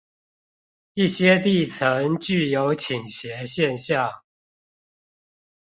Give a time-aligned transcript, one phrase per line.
[0.95, 4.23] 一些地層具有傾斜現象